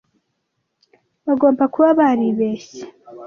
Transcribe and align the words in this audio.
Bagomba 1.25 1.63
kuba 1.73 1.87
baribeshye. 1.99 2.81